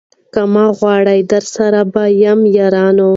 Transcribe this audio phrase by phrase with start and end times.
[0.33, 3.09] که ما غواړی درسره به یم یارانو